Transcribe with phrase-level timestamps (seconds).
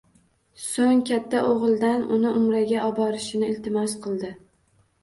[0.67, 4.35] Soʻng katta oʻgʻildan uni umraga oborishini iltimos qildi.